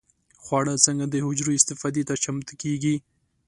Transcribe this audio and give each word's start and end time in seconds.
خواړه 0.43 0.73
څنګه 0.85 1.05
د 1.09 1.15
حجرو 1.25 1.51
استفادې 1.57 2.03
ته 2.09 2.13
چمتو 2.23 2.53
کېږي؟ 2.61 2.95